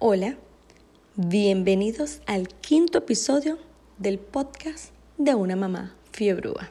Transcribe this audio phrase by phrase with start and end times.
[0.00, 0.36] Hola,
[1.14, 3.58] bienvenidos al quinto episodio
[3.96, 6.68] del podcast de una mamá fiebrúa.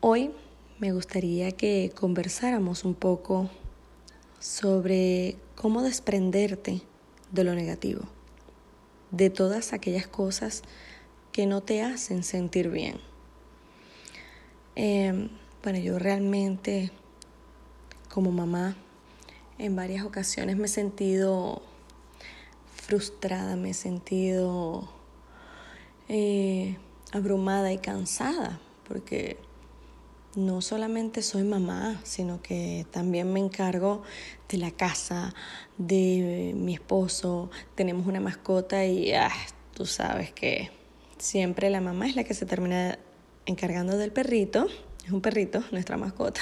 [0.00, 0.30] Hoy
[0.78, 3.50] me gustaría que conversáramos un poco
[4.40, 6.80] sobre cómo desprenderte
[7.30, 8.04] de lo negativo,
[9.10, 10.62] de todas aquellas cosas
[11.30, 12.96] que no te hacen sentir bien.
[14.76, 15.28] Eh,
[15.62, 16.90] bueno, yo realmente
[18.08, 18.76] como mamá
[19.60, 21.62] en varias ocasiones me he sentido
[22.74, 24.88] frustrada, me he sentido
[26.08, 26.78] eh,
[27.12, 29.36] abrumada y cansada, porque
[30.34, 34.02] no solamente soy mamá, sino que también me encargo
[34.48, 35.34] de la casa,
[35.76, 39.30] de mi esposo, tenemos una mascota y ah,
[39.74, 40.70] tú sabes que
[41.18, 42.98] siempre la mamá es la que se termina
[43.44, 44.68] encargando del perrito,
[45.04, 46.40] es un perrito, nuestra mascota,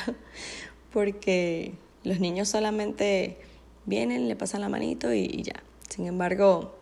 [0.93, 1.75] porque
[2.05, 3.39] los niños solamente
[3.87, 5.63] vienen, le pasan la manito y, ya.
[5.89, 6.79] Sin embargo,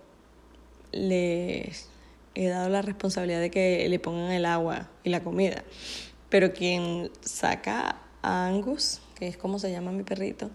[0.93, 1.89] les
[2.35, 5.65] he dado la responsabilidad de que le pongan el agua y la comida.
[6.29, 10.51] Pero quien saca a Angus, que es como se llama mi perrito,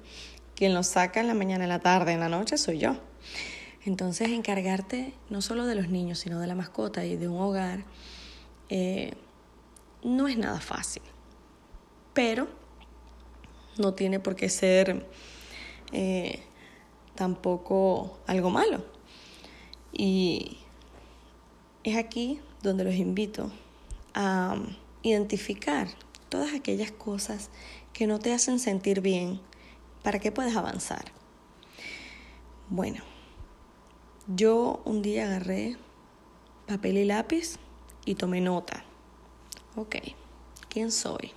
[0.56, 2.98] quien lo saca en la mañana, en la tarde, en la noche, soy yo.
[3.84, 7.84] Entonces, encargarte no solo de los niños, sino de la mascota y de un hogar,
[8.70, 9.14] eh,
[10.04, 11.02] no es nada fácil.
[12.14, 12.48] Pero
[13.78, 15.06] no tiene por qué ser
[15.92, 16.44] eh,
[17.16, 18.84] tampoco algo malo.
[19.92, 20.58] Y
[21.84, 23.52] es aquí donde los invito
[24.14, 24.56] a
[25.04, 25.88] identificar
[26.30, 27.50] todas aquellas cosas
[27.94, 29.40] que no te hacen sentir bien
[30.04, 31.06] para que puedas avanzar.
[32.70, 33.04] Bueno,
[34.28, 35.78] yo un día agarré
[36.68, 37.58] papel y lápiz
[38.06, 38.86] y tomé nota.
[39.76, 39.98] Ok,
[40.70, 41.32] ¿quién soy?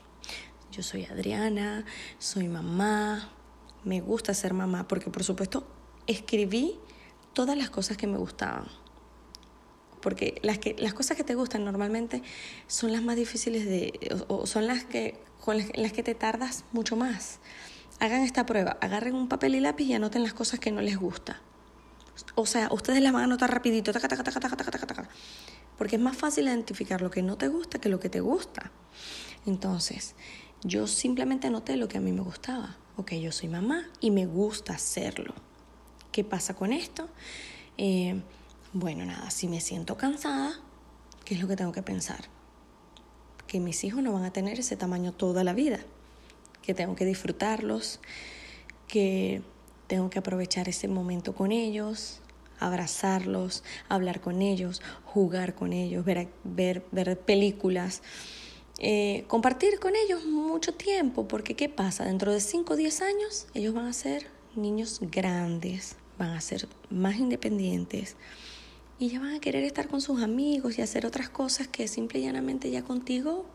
[0.75, 1.85] Yo soy Adriana,
[2.19, 3.31] soy mamá,
[3.85, 5.65] me gusta ser mamá, porque por supuesto
[6.09, 6.81] escribí
[7.33, 8.67] todas las cosas que me gustaban.
[10.01, 12.23] Porque las, que, las cosas que te gustan normalmente
[12.67, 16.97] son las más difíciles de, o, son las que, con las, que te tardas mucho
[16.97, 17.39] más.
[18.01, 20.99] Hagan esta prueba, agarren un papel y lápiz y anoten las cosas que no les
[20.99, 21.41] gusta.
[22.35, 23.93] O sea, ustedes las van a anotar rapidito,
[25.79, 28.73] porque es más fácil identificar lo que no te gusta que lo que te gusta.
[29.47, 30.15] Entonces,
[30.65, 32.77] yo simplemente anoté lo que a mí me gustaba.
[32.97, 35.35] Ok, yo soy mamá y me gusta hacerlo.
[36.11, 37.09] ¿Qué pasa con esto?
[37.77, 38.21] Eh,
[38.73, 40.59] bueno, nada, si me siento cansada,
[41.25, 42.25] ¿qué es lo que tengo que pensar?
[43.47, 45.81] Que mis hijos no van a tener ese tamaño toda la vida,
[46.63, 48.01] que tengo que disfrutarlos,
[48.89, 49.43] que
[49.87, 52.21] tengo que aprovechar ese momento con ellos,
[52.59, 58.03] abrazarlos, hablar con ellos, jugar con ellos, ver, ver, ver películas.
[58.79, 62.05] Eh, compartir con ellos mucho tiempo, porque ¿qué pasa?
[62.05, 64.27] Dentro de 5 o 10 años ellos van a ser
[64.57, 68.17] niños grandes, van a ser más independientes
[68.99, 72.21] y ya van a querer estar con sus amigos y hacer otras cosas que simple
[72.21, 73.47] y llanamente ya contigo,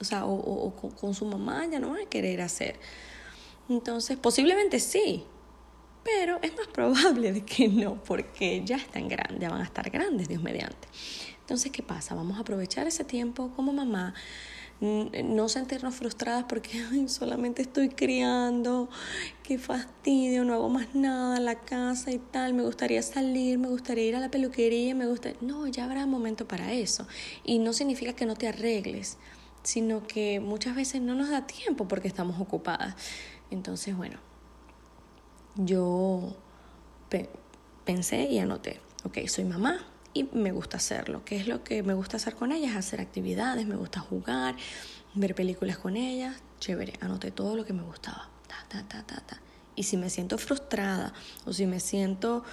[0.00, 2.76] o sea, o, con su mamá ya no van a querer hacer.
[3.68, 5.24] Entonces, posiblemente sí,
[6.02, 9.88] pero es más probable de que no, porque ya están grandes, ya van a estar
[9.90, 10.88] grandes, Dios mediante.
[11.50, 12.14] Entonces, ¿qué pasa?
[12.14, 14.14] Vamos a aprovechar ese tiempo como mamá,
[14.80, 18.88] no sentirnos frustradas porque solamente estoy criando,
[19.42, 24.04] qué fastidio, no hago más nada la casa y tal, me gustaría salir, me gustaría
[24.04, 25.32] ir a la peluquería, me gusta...
[25.40, 27.08] No, ya habrá momento para eso.
[27.42, 29.18] Y no significa que no te arregles,
[29.64, 32.94] sino que muchas veces no nos da tiempo porque estamos ocupadas.
[33.50, 34.20] Entonces, bueno,
[35.56, 36.32] yo
[37.84, 41.24] pensé y anoté, ok, soy mamá, y me gusta hacerlo.
[41.24, 42.76] ¿Qué es lo que me gusta hacer con ellas?
[42.76, 44.56] Hacer actividades, me gusta jugar,
[45.14, 46.36] ver películas con ellas.
[46.58, 48.28] Chévere, anoté todo lo que me gustaba.
[48.46, 49.40] Ta, ta, ta.
[49.74, 51.12] Y si me siento frustrada
[51.46, 52.44] o si me siento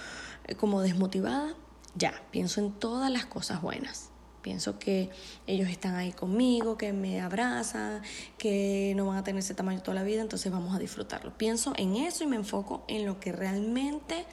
[0.46, 1.54] eh, como desmotivada,
[1.94, 4.10] ya, pienso en todas las cosas buenas.
[4.40, 5.10] Pienso que
[5.46, 8.02] ellos están ahí conmigo, que me abrazan,
[8.38, 11.36] que no van a tener ese tamaño toda la vida, entonces vamos a disfrutarlo.
[11.36, 14.24] Pienso en eso y me enfoco en lo que realmente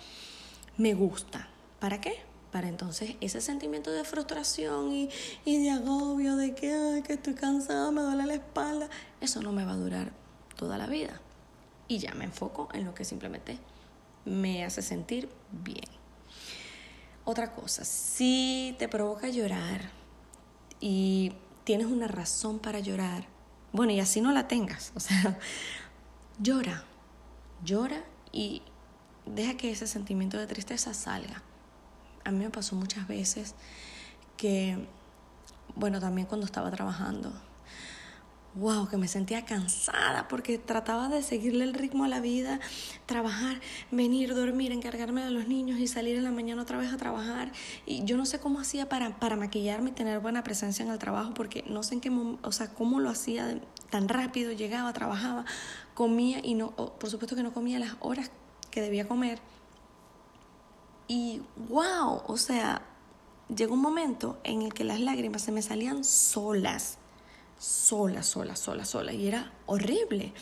[0.77, 1.49] me gusta.
[1.79, 2.13] ¿Para qué?
[2.55, 5.09] Para entonces ese sentimiento de frustración y,
[5.45, 9.73] de agobio, de que, que estoy cansada, me duele la espalda, eso no me va
[9.73, 10.13] a durar
[10.55, 11.19] toda la vida.
[11.89, 13.57] Y ya me enfoco en lo que simplemente
[14.23, 15.83] me hace sentir bien.
[17.25, 19.91] Otra cosa, si te provoca llorar
[20.79, 21.33] y
[21.65, 23.27] tienes una razón para llorar,
[23.73, 25.37] bueno, y así no la tengas, o sea,
[26.39, 26.85] llora,
[27.65, 28.01] llora
[28.31, 28.61] y
[29.25, 31.43] deja que ese sentimiento de tristeza salga
[32.25, 33.55] a mí me pasó muchas veces
[34.35, 34.77] que,
[35.75, 37.31] bueno, también cuando estaba trabajando,
[38.55, 42.59] wow, que me sentía cansada porque trataba de seguirle el ritmo a la vida,
[43.05, 43.59] trabajar,
[43.91, 47.51] venir, dormir, encargarme de los niños y salir en la mañana otra vez a trabajar.
[47.85, 50.99] Y yo no sé cómo hacía para, para maquillarme y tener buena presencia en el
[50.99, 55.45] trabajo porque no sé en qué, o sea, cómo lo hacía tan rápido, llegaba, trabajaba,
[55.93, 58.31] comía y no, por supuesto que no comía las horas
[58.71, 59.39] que debía comer.
[61.07, 62.81] Y wow, o sea,
[63.55, 66.97] llegó un momento en el que las lágrimas se me salían solas
[67.57, 69.13] sola, sola, sola, sola.
[69.13, 70.33] Y era horrible.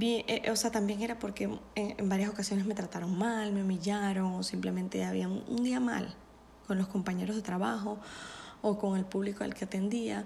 [0.00, 4.42] Eh, o sea, también era porque en, varias ocasiones me trataron mal, me humillaron, o
[4.42, 6.14] simplemente había un, día mal
[6.66, 7.98] con los compañeros de trabajo
[8.62, 10.24] o con el público al que atendía.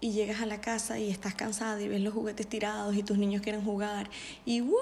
[0.00, 3.18] Y llegas a la casa y estás cansada y ves los juguetes tirados y tus
[3.18, 4.08] niños quieren jugar
[4.44, 4.76] y ¡wow!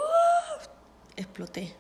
[1.17, 1.75] exploté.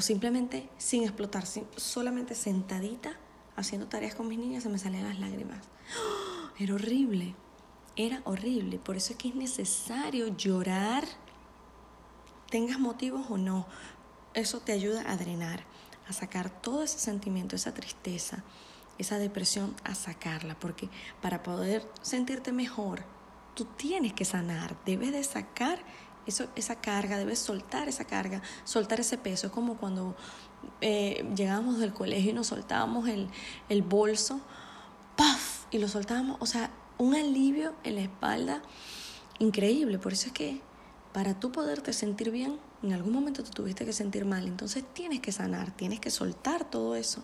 [0.00, 1.44] O simplemente sin explotar,
[1.76, 3.18] solamente sentadita
[3.54, 5.58] haciendo tareas con mis niñas se me salían las lágrimas.
[6.58, 7.34] Era horrible
[7.96, 8.78] era horrible.
[8.78, 11.04] Por eso es que es necesario llorar,
[12.48, 13.66] tengas motivos o no.
[14.34, 15.64] Eso te ayuda a drenar,
[16.08, 18.42] a sacar todo ese sentimiento, esa tristeza,
[18.98, 20.58] esa depresión, a sacarla.
[20.58, 20.88] Porque
[21.20, 23.04] para poder sentirte mejor,
[23.54, 25.82] tú tienes que sanar, debes de sacar
[26.56, 29.48] esa carga, debes soltar esa carga, soltar ese peso.
[29.48, 30.16] Es como cuando
[30.80, 33.28] eh, llegábamos del colegio y nos soltábamos el,
[33.68, 34.40] el bolso,
[35.16, 35.64] ¡paf!
[35.70, 36.36] Y lo soltábamos.
[36.40, 38.62] O sea, un alivio en la espalda
[39.38, 39.98] increíble.
[39.98, 40.60] Por eso es que
[41.12, 44.46] para tú poderte sentir bien, en algún momento te tuviste que sentir mal.
[44.46, 47.22] Entonces tienes que sanar, tienes que soltar todo eso.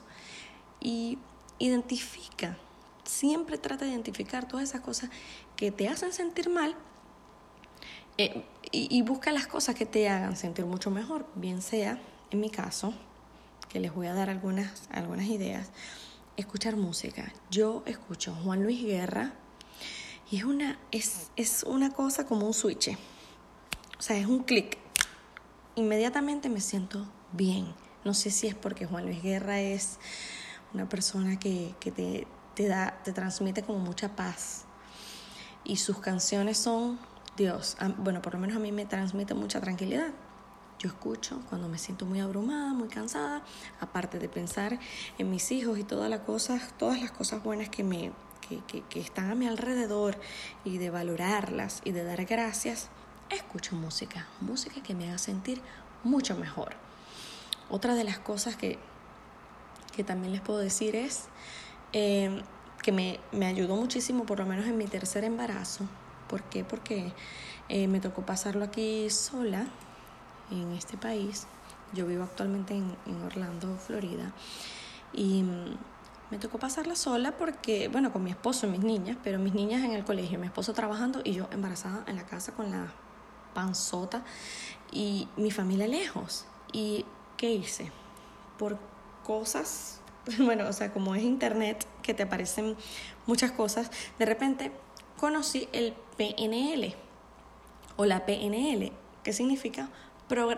[0.80, 1.18] Y
[1.58, 2.58] identifica,
[3.04, 5.10] siempre trata de identificar todas esas cosas
[5.56, 6.76] que te hacen sentir mal
[8.18, 8.44] eh,
[8.76, 11.26] y, busca las cosas que te hagan sentir mucho mejor.
[11.34, 11.98] Bien sea,
[12.30, 12.92] en mi caso,
[13.68, 15.68] que les voy a dar algunas, algunas ideas,
[16.36, 17.32] escuchar música.
[17.50, 19.32] Yo escucho Juan Luis Guerra,
[20.30, 22.96] y es una, es, es una cosa como un switch.
[23.98, 24.76] O sea, es un clic.
[25.76, 27.72] Inmediatamente me siento bien.
[28.04, 29.98] No sé si es porque Juan Luis Guerra es
[30.74, 34.64] una persona que, que te, te, da, te transmite como mucha paz.
[35.62, 36.98] Y sus canciones son,
[37.36, 40.08] Dios, bueno, por lo menos a mí me transmite mucha tranquilidad.
[40.78, 43.42] Yo escucho cuando me siento muy abrumada, muy cansada,
[43.78, 44.78] aparte de pensar
[45.18, 48.12] en mis hijos y todas las cosas, todas las cosas buenas que me,
[48.66, 50.16] que, están a mi alrededor
[50.64, 52.88] y de valorarlas y de dar gracias,
[53.28, 55.60] escucho música, música que me haga sentir
[56.04, 56.74] mucho mejor.
[57.68, 58.78] Otra de las cosas que,
[59.94, 61.24] que también les puedo decir es
[61.92, 62.40] em,
[62.82, 65.86] que me, me, ayudó muchísimo, por lo menos en mi tercer embarazo.
[66.28, 66.64] ¿Por qué?
[66.64, 67.12] Porque
[67.68, 69.66] eh, me tocó pasarlo aquí sola,
[70.50, 71.46] en este país.
[71.92, 74.32] Yo vivo actualmente en, en Orlando, Florida.
[75.12, 75.44] Y
[76.30, 79.84] me tocó pasarla sola porque, bueno, con mi esposo y mis niñas, pero mis niñas
[79.84, 82.92] en el colegio, mi esposo trabajando y yo embarazada en la casa con la
[83.54, 84.24] panzota
[84.90, 86.44] y mi familia lejos.
[86.72, 87.04] ¿Y
[87.36, 87.92] qué hice?
[88.58, 88.78] Por
[89.24, 90.00] cosas,
[90.38, 92.76] bueno, o sea, como es internet, que te aparecen
[93.26, 94.72] muchas cosas, de repente
[95.18, 96.94] conocí el PNL
[97.96, 98.92] o la PNL,
[99.22, 99.88] que significa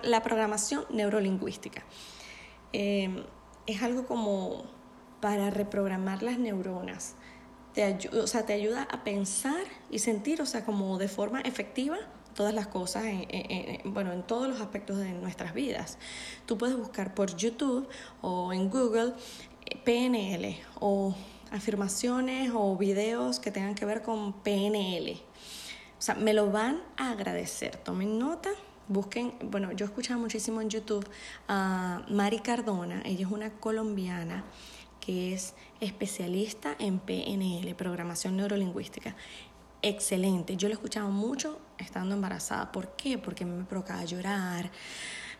[0.02, 1.82] la programación neurolingüística.
[2.72, 3.24] Eh,
[3.66, 4.64] es algo como
[5.20, 7.14] para reprogramar las neuronas.
[7.74, 11.40] Te ayuda, o sea, te ayuda a pensar y sentir, o sea, como de forma
[11.42, 11.98] efectiva
[12.34, 15.98] todas las cosas, en, bueno, en todos los aspectos de nuestras vidas.
[16.46, 17.88] Tú puedes buscar por YouTube
[18.22, 19.12] o en Google
[19.66, 21.14] eh, PNL o
[21.50, 25.12] afirmaciones o videos que tengan que ver con PNL.
[25.12, 27.76] O sea, me lo van a agradecer.
[27.76, 28.50] Tomen nota.
[28.88, 31.06] Busquen, bueno, yo escuchaba muchísimo en YouTube
[31.46, 34.44] a Mari Cardona, ella es una colombiana
[34.98, 39.14] que es especialista en PNL, programación neurolingüística.
[39.82, 40.56] Excelente.
[40.56, 42.72] Yo lo escuchaba mucho estando embarazada.
[42.72, 43.16] ¿Por qué?
[43.18, 44.70] Porque me provocaba llorar,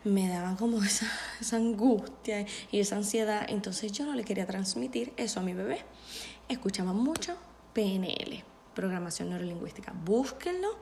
[0.03, 1.07] me daban como esa,
[1.39, 3.45] esa angustia y esa ansiedad.
[3.49, 5.83] Entonces yo no le quería transmitir eso a mi bebé.
[6.47, 7.35] Escuchaba mucho
[7.73, 9.93] PNL, programación neurolingüística.
[9.93, 10.77] Búsquenlo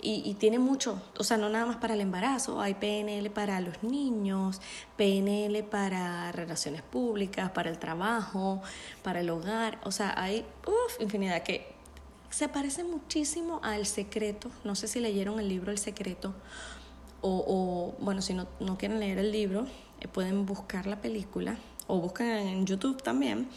[0.00, 3.82] y, tiene mucho, o sea, no nada más para el embarazo, hay PNL para los
[3.82, 4.60] niños,
[4.96, 8.62] PNL para relaciones públicas, para el trabajo,
[9.02, 11.74] para el hogar, o sea, hay uf, infinidad que
[12.30, 16.34] se parece muchísimo a El Secreto, no sé si leyeron el libro El Secreto,
[17.20, 19.66] o, bueno, si no, no, quieren leer el libro,
[20.00, 21.56] eh, pueden buscar la película,
[21.86, 23.48] o busquen en YouTube también,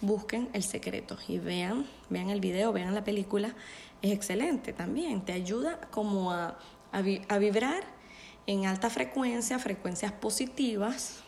[0.00, 3.54] busquen El Secreto y vean, vean el video, vean la película
[4.02, 5.22] es excelente también.
[5.22, 6.58] Te ayuda como a,
[6.92, 7.82] a, vibrar
[8.46, 11.20] en alta frecuencia, frecuencias positivas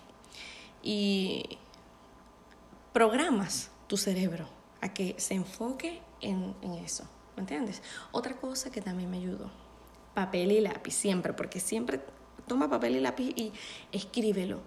[0.83, 1.59] y
[2.93, 4.49] programas tu cerebro
[4.81, 7.09] a que se enfoque en, en eso.
[7.37, 7.83] ¿me entiendes?
[8.13, 9.51] Otra cosa que también me ayudó,
[10.15, 12.01] papel y lápiz, siempre, porque siempre
[12.47, 13.53] toma papel y lápiz y
[13.93, 14.61] escríbelo.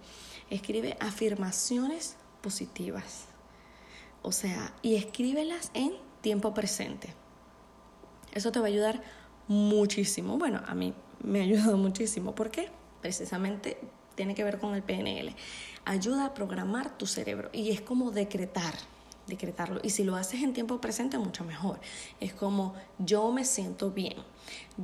[0.49, 3.25] Escribe afirmaciones positivas.
[4.21, 7.13] O sea, y escríbelas en tiempo presente.
[8.33, 9.03] Eso te va a ayudar
[9.47, 10.37] muchísimo.
[10.37, 12.33] Bueno, a mí me ha ayudado muchísimo.
[12.33, 12.69] ¿Por qué?
[13.01, 13.77] Precisamente
[14.15, 15.35] tiene que ver con el PNL.
[15.85, 18.73] Ayuda a programar tu cerebro y es como decretar,
[19.27, 19.79] decretarlo.
[19.83, 21.79] Y si lo haces en tiempo presente, mucho mejor.
[22.19, 24.15] Es como yo me siento bien,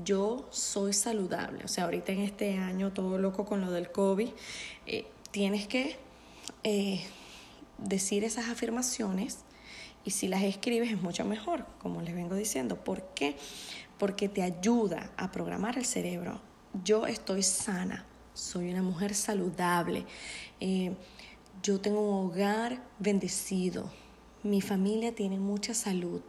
[0.04, 1.64] yo soy saludable.
[1.66, 4.30] O sea, ahorita en este año todo loco con lo del COVID,
[4.86, 5.98] eh, tienes que
[6.64, 7.02] eh,
[7.78, 9.40] decir esas afirmaciones
[10.04, 12.84] y si las escribes es mucho mejor, como les vengo diciendo.
[12.84, 13.36] ¿Por qué?
[13.98, 16.42] Porque te ayuda a programar el cerebro.
[16.84, 20.06] Yo estoy sana, soy una mujer saludable,
[20.60, 20.94] eh,
[21.62, 23.92] yo tengo un hogar bendecido,
[24.44, 26.22] mi familia tiene mucha salud.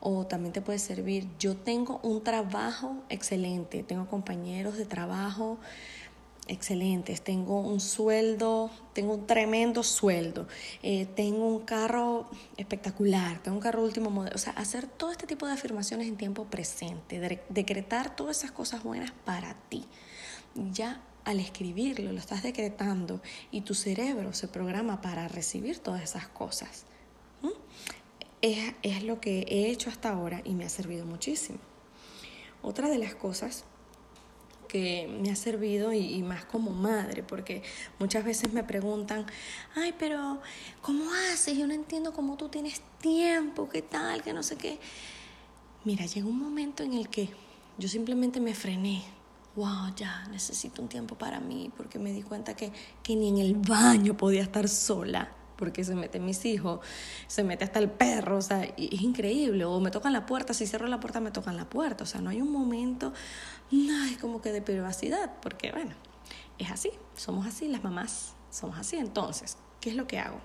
[0.00, 5.58] O también te puede servir, yo tengo un trabajo excelente, tengo compañeros de trabajo
[6.48, 10.48] excelentes, tengo un sueldo, tengo un tremendo sueldo,
[10.82, 15.26] eh, tengo un carro espectacular, tengo un carro último modelo, o sea, hacer todo este
[15.26, 19.84] tipo de afirmaciones en tiempo presente, decretar todas esas cosas buenas para ti.
[20.72, 26.26] Ya al escribirlo lo estás decretando y tu cerebro se programa para recibir todas esas
[26.26, 26.86] cosas.
[28.42, 31.58] Es, es lo que he hecho hasta ahora y me ha servido muchísimo.
[32.60, 33.64] Otra de las cosas
[34.72, 37.62] que me ha servido y, más como madre, porque
[37.98, 39.26] muchas veces me preguntan,
[39.74, 40.40] ay, pero
[40.80, 41.58] ¿cómo haces?
[41.58, 44.78] Yo no entiendo cómo tú tienes tiempo, qué tal, que no sé qué.
[45.84, 47.28] Mira, llegó un momento en el que
[47.76, 49.02] yo simplemente me frené.
[49.56, 52.72] Wow, ya necesito un tiempo para mí, porque me di cuenta que,
[53.02, 55.30] que ni en el baño podía estar sola
[55.62, 56.80] porque se meten mis hijos,
[57.28, 59.64] se mete hasta el perro, o sea, es increíble.
[59.64, 62.20] O me tocan la puerta, si cierro la puerta me tocan la puerta, o sea,
[62.20, 63.12] no hay un momento,
[63.70, 65.92] ay, como que de privacidad, porque bueno,
[66.58, 68.96] es así, somos así, las mamás somos así.
[68.96, 70.40] Entonces, ¿qué es lo que hago?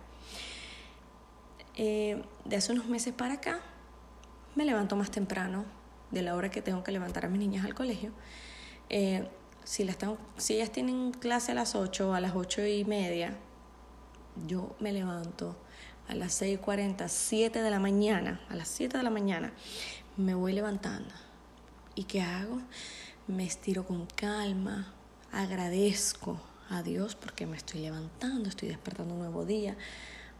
[1.73, 3.59] Eh, de hace unos meses para acá,
[4.53, 5.65] me levanto más temprano
[6.11, 8.11] de la hora que tengo que levantar a mis niñas al colegio.
[8.89, 9.27] Eh,
[9.63, 12.85] si, las tengo, si ellas tienen clase a las 8 o a las 8 y
[12.85, 13.35] media,
[14.45, 15.55] yo me levanto
[16.07, 19.51] a las 6.40, 7 de la mañana, a las 7 de la mañana,
[20.15, 21.13] me voy levantando.
[21.95, 22.61] ¿Y qué hago?
[23.27, 24.93] Me estiro con calma,
[25.31, 26.39] agradezco
[26.69, 29.75] a Dios porque me estoy levantando, estoy despertando un nuevo día.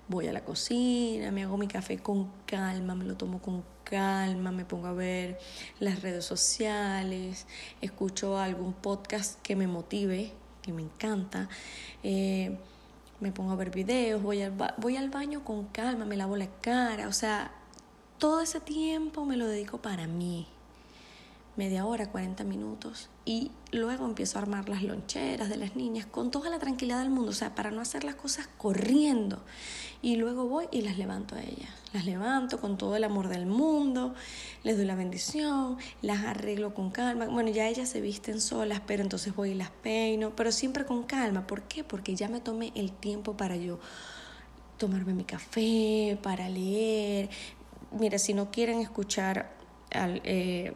[0.08, 4.52] Voy a la cocina, me hago mi café con calma, me lo tomo con calma,
[4.52, 5.38] me pongo a ver
[5.80, 7.46] las redes sociales,
[7.82, 11.50] escucho algún podcast que me motive, que me encanta.
[12.04, 12.58] Eh,
[13.20, 16.48] me pongo a ver videos, voy al, voy al baño con calma, me lavo la
[16.62, 17.52] cara, o sea,
[18.18, 20.48] todo ese tiempo me lo dedico para mí,
[21.58, 23.10] media hora, 40 minutos.
[23.26, 27.10] Y luego empiezo a armar las loncheras de las niñas con toda la tranquilidad del
[27.10, 29.44] mundo, o sea, para no hacer las cosas corriendo.
[30.02, 31.70] Y luego voy y las levanto a ellas.
[31.92, 34.14] Las levanto con todo el amor del mundo,
[34.64, 37.26] les doy la bendición, las arreglo con calma.
[37.26, 41.04] Bueno, ya ellas se visten solas, pero entonces voy y las peino, pero siempre con
[41.04, 41.48] calma.
[41.48, 41.84] ¿Por qué?
[41.84, 43.80] Porque ya me tomé el tiempo para yo
[44.78, 47.30] tomarme mi café, para leer.
[47.92, 49.58] Mira, si no quieren escuchar
[49.92, 50.74] eh,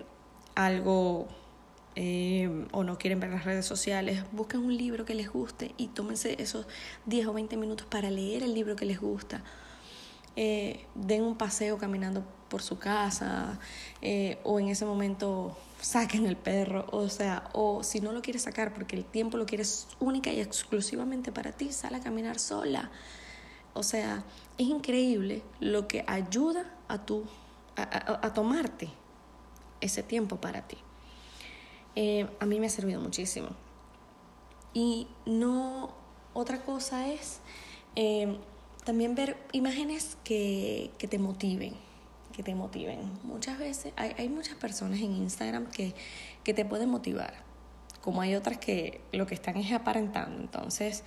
[0.55, 1.27] algo
[1.95, 5.87] eh, o no quieren ver las redes sociales, busquen un libro que les guste y
[5.87, 6.65] tómense esos
[7.05, 9.43] 10 o 20 minutos para leer el libro que les gusta.
[10.37, 13.59] Eh, den un paseo caminando por su casa
[14.01, 18.43] eh, o en ese momento saquen el perro, o sea, o si no lo quieres
[18.43, 22.89] sacar porque el tiempo lo quieres única y exclusivamente para ti, sal a caminar sola.
[23.73, 24.23] O sea,
[24.57, 27.25] es increíble lo que ayuda a, tu,
[27.75, 28.89] a tomarte
[29.81, 30.77] ese tiempo para ti.
[31.95, 33.49] Eh, a mí me ha servido muchísimo.
[34.73, 35.93] Y no,
[36.33, 37.41] otra cosa es
[37.95, 38.37] eh,
[38.85, 41.73] también ver imágenes que, que, te motiven,
[42.33, 42.99] que te motiven.
[43.23, 45.93] Muchas veces hay, hay muchas personas en Instagram que,
[46.43, 47.33] que te pueden motivar,
[48.01, 50.39] como hay otras que lo que están es aparentando.
[50.39, 51.03] Entonces,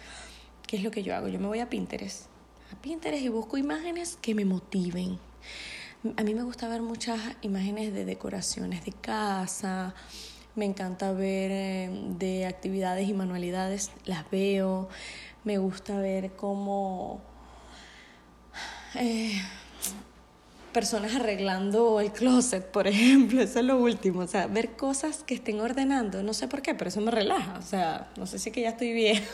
[0.66, 1.28] ¿qué es lo que yo hago?
[1.28, 2.26] Yo me voy a Pinterest,
[2.70, 5.18] a Pinterest y busco imágenes que me motiven.
[6.18, 9.94] A mí me gusta ver muchas imágenes de decoraciones de casa,
[10.54, 14.90] me encanta ver eh, de actividades y manualidades, las veo,
[15.44, 17.22] me gusta ver cómo
[18.96, 19.40] eh,
[20.74, 25.32] personas arreglando el closet, por ejemplo, eso es lo último, o sea, ver cosas que
[25.32, 28.50] estén ordenando, no sé por qué, pero eso me relaja, o sea, no sé si
[28.50, 29.24] que ya estoy bien,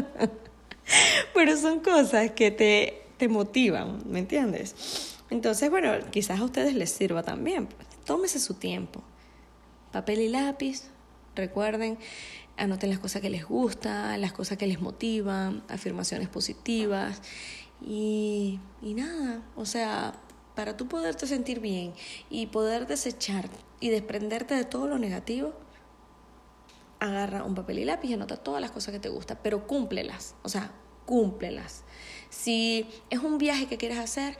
[1.34, 5.19] pero son cosas que te, te motivan, ¿me entiendes?
[5.30, 7.68] Entonces, bueno, quizás a ustedes les sirva también.
[8.04, 9.02] Tómese su tiempo.
[9.92, 10.84] Papel y lápiz,
[11.34, 11.98] recuerden,
[12.56, 17.22] anoten las cosas que les gustan, las cosas que les motivan, afirmaciones positivas
[17.80, 20.14] y, y nada, o sea,
[20.54, 21.94] para tú poderte sentir bien
[22.28, 23.48] y poder desechar
[23.80, 25.54] y desprenderte de todo lo negativo,
[26.98, 30.34] agarra un papel y lápiz y anota todas las cosas que te gustan, pero cúmplelas,
[30.42, 30.70] o sea,
[31.06, 31.84] cúmplelas.
[32.28, 34.36] Si es un viaje que quieres hacer,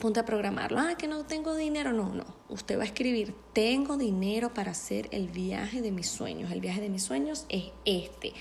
[0.00, 0.78] ponte a programarlo.
[0.80, 1.92] Ah, que no tengo dinero.
[1.92, 2.24] No, no.
[2.48, 6.50] Usted va a escribir, tengo dinero para hacer el viaje de mis sueños.
[6.50, 8.32] El viaje de mis sueños es este.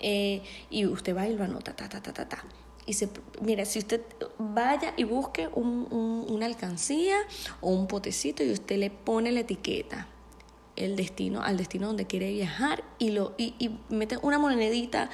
[0.00, 2.44] Eh, y usted va y lo anota, ta, ta, ta, ta, ta.
[2.86, 3.08] Y se,
[3.42, 4.02] mira, si usted
[4.38, 5.88] vaya y busque un,
[6.28, 7.16] una alcancía
[7.60, 10.06] o un potecito y usted le pone la etiqueta,
[10.76, 15.10] el destino, al destino donde quiere viajar y, lo, y, y mete una monedita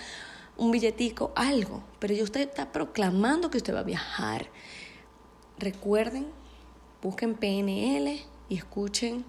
[0.56, 4.50] un billetico, algo, pero ya usted está proclamando que usted va a viajar.
[5.58, 6.26] Recuerden,
[7.02, 9.25] busquen PNL y escuchen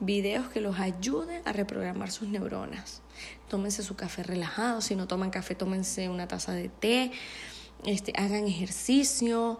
[0.00, 3.00] videos que los ayuden a reprogramar sus neuronas.
[3.48, 7.12] Tómense su café relajado, si no toman café, tómense una taza de té,
[7.86, 9.58] este, hagan ejercicio,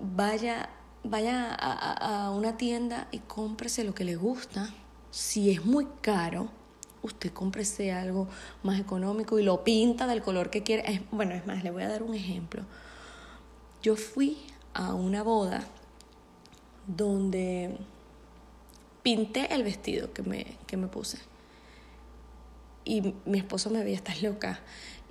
[0.00, 0.70] vaya,
[1.02, 4.70] vaya a, a una tienda y cómprese lo que le gusta.
[5.10, 6.48] Si es muy caro,
[7.02, 8.28] usted cómprese algo
[8.62, 11.02] más económico y lo pinta del color que quiere.
[11.12, 12.62] bueno, es más, le voy a dar un ejemplo.
[13.82, 14.38] Yo fui
[14.74, 15.64] a una boda
[16.86, 17.76] donde
[19.02, 21.18] pinté el vestido que me, que me puse.
[22.84, 24.60] Y mi esposo me veía, estás loca.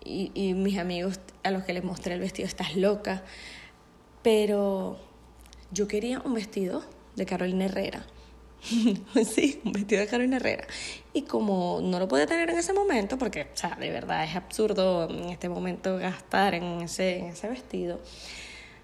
[0.05, 3.23] Y, y mis amigos a los que les mostré el vestido, estás loca.
[4.21, 4.99] Pero
[5.71, 6.83] yo quería un vestido
[7.15, 8.05] de Carolina Herrera
[9.25, 10.67] sí, un vestido de Carolina Herrera.
[11.13, 14.35] Y como no lo podía tener en ese momento, porque, o sea, de verdad es
[14.35, 17.99] absurdo en este momento gastar en ese, en ese vestido,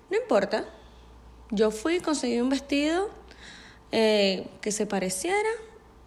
[0.10, 0.66] no importa.
[1.52, 3.10] Yo fui conseguí un vestido
[3.92, 5.50] eh, que se pareciera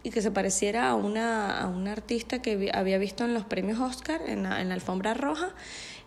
[0.03, 3.79] y que se pareciera a una, a una artista que había visto en los premios
[3.79, 5.53] Oscar, en la, en la alfombra roja,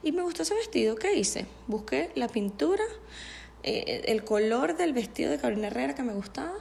[0.02, 0.96] y me gustó ese vestido.
[0.96, 1.46] ¿Qué hice?
[1.66, 2.84] Busqué la pintura,
[3.62, 6.54] eh, el color del vestido de Carolina Herrera que me gustaba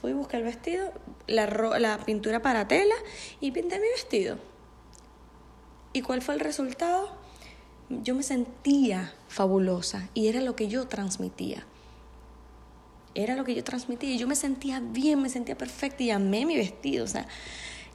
[0.00, 0.92] fui, busqué el vestido,
[1.26, 1.46] la,
[1.78, 2.94] la pintura para tela
[3.40, 4.38] y pinté mi vestido.
[5.92, 7.10] ¿Y cuál fue el resultado?
[7.88, 11.64] Yo me sentía fabulosa y era lo que yo transmitía.
[13.14, 16.44] Era lo que yo transmitía y yo me sentía bien, me sentía perfecta y amé
[16.44, 17.04] mi vestido.
[17.04, 17.26] O sea,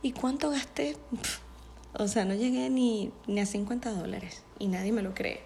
[0.02, 0.98] ¿y cuánto gasté?
[1.94, 5.42] O sea, no llegué ni, ni a 50 dólares y nadie me lo cree.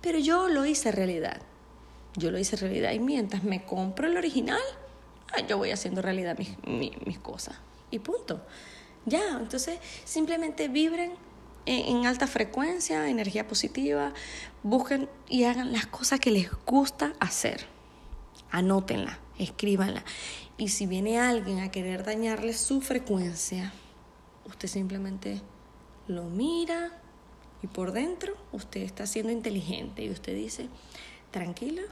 [0.00, 1.40] Pero yo lo hice realidad.
[2.16, 4.60] Yo lo hice realidad y mientras me compro el original,
[5.48, 6.56] yo voy haciendo realidad mis,
[7.06, 7.56] mis, cosas.
[7.90, 8.42] Y punto.
[9.06, 11.12] Ya, entonces simplemente vibren
[11.66, 14.12] en, alta frecuencia, energía positiva,
[14.62, 17.66] busquen y hagan las cosas que les gusta hacer.
[18.50, 20.04] Anótenla, escríbanla.
[20.56, 23.72] Y si viene alguien a querer dañarle su frecuencia,
[24.46, 25.40] usted simplemente
[26.06, 26.92] lo mira
[27.62, 30.68] y por dentro usted está siendo inteligente y usted dice,
[31.30, 31.82] tranquila,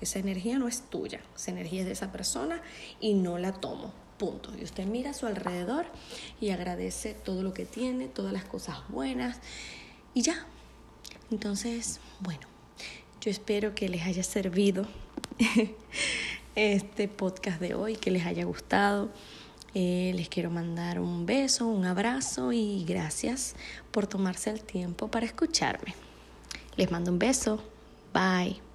[0.00, 2.62] esa energía no es tuya, esa energía es de esa persona
[3.00, 3.92] y no la tomo.
[4.18, 4.52] Punto.
[4.58, 5.86] Y usted mira a su alrededor
[6.40, 9.38] y agradece todo lo que tiene, todas las cosas buenas
[10.14, 10.46] y ya.
[11.30, 12.46] Entonces, bueno,
[13.20, 14.86] yo espero que les haya servido
[16.54, 19.10] este podcast de hoy, que les haya gustado.
[19.74, 23.54] Eh, les quiero mandar un beso, un abrazo y gracias
[23.90, 25.94] por tomarse el tiempo para escucharme.
[26.76, 27.62] Les mando un beso.
[28.12, 28.67] Bye.